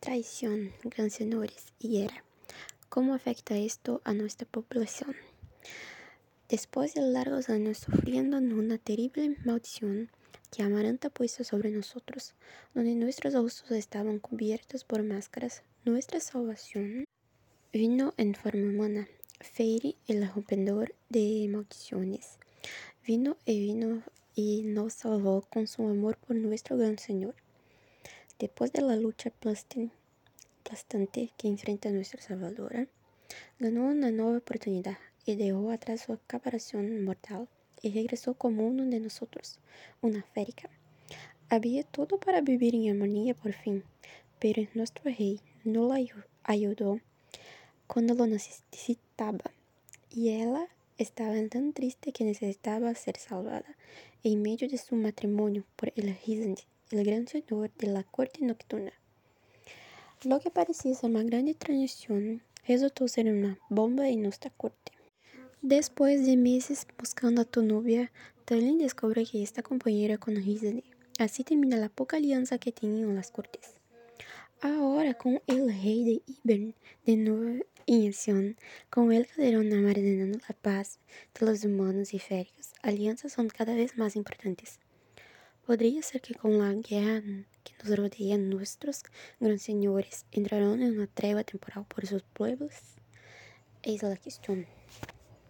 [0.00, 0.72] traición,
[1.10, 2.24] señores y guerra.
[2.88, 5.16] ¿Cómo afecta esto a nuestra población?
[6.48, 10.10] Después de largos años sufriendo una terrible maldición
[10.50, 12.34] que Amaranta puso sobre nosotros,
[12.74, 17.04] donde nuestros rostros estaban cubiertos por máscaras, nuestra salvación
[17.72, 19.08] vino en forma humana.
[19.40, 22.38] Feiri, el rompedor de maldiciones,
[23.06, 24.02] vino y vino
[24.34, 27.34] y nos salvó con su amor por nuestro gran Señor.
[28.38, 29.90] Después de la lucha aplastante
[31.36, 32.86] que enfrenta nuestra Salvadora,
[33.58, 34.96] ganó una nueva oportunidad
[35.26, 37.48] y dejó atrás su acaparación mortal
[37.82, 39.58] y regresó como uno de nosotros,
[40.02, 40.70] una férica.
[41.48, 43.82] Había todo para vivir en armonía por fin,
[44.38, 45.98] pero nuestro rey no la
[46.44, 47.00] ayudó
[47.88, 49.50] cuando lo necesitaba,
[50.10, 53.76] y ella estaba tan triste que necesitaba ser salvada
[54.22, 56.60] en medio de su matrimonio por el Rizand
[56.90, 58.92] el gran señor de la corte nocturna.
[60.24, 64.92] Lo que parecía ser una grande traición resultó ser una bomba en nuestra corte.
[65.62, 68.10] Después de meses buscando a tu novia,
[68.44, 70.84] Talin descubre que está compañera con Rizani.
[71.18, 73.74] Así termina la poca alianza que tenían las cortes.
[74.60, 76.74] Ahora con el rey de Ibern
[77.06, 78.56] de nuevo en acción,
[78.90, 80.98] con el calderón amardenando la paz
[81.38, 84.78] de los humanos y féricos, alianzas son cada vez más importantes.
[85.68, 89.02] Podría ser que con la guerra que nos rodea nuestros
[89.38, 92.72] grandes señores entrarán en una tregua temporal por sus pueblos.
[93.82, 94.64] Es la cuestión.